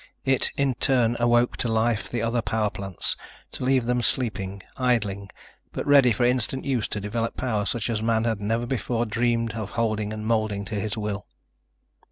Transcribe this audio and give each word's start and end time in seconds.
It 0.25 0.49
in 0.57 0.73
turn 0.79 1.15
awoke 1.19 1.57
to 1.57 1.67
life 1.67 2.09
the 2.09 2.23
other 2.23 2.41
power 2.41 2.71
plants, 2.71 3.15
to 3.51 3.63
leave 3.63 3.85
them 3.85 4.01
sleeping, 4.01 4.63
idling, 4.75 5.29
but 5.73 5.85
ready 5.85 6.11
for 6.11 6.23
instant 6.23 6.65
use 6.65 6.87
to 6.87 6.99
develop 6.99 7.37
power 7.37 7.67
such 7.67 7.87
as 7.87 8.01
man 8.01 8.25
never 8.39 8.65
before 8.65 9.01
had 9.03 9.11
dreamed 9.11 9.53
of 9.53 9.69
holding 9.69 10.11
and 10.11 10.25
molding 10.25 10.65
to 10.65 10.75
his 10.79 10.97
will. 10.97 11.27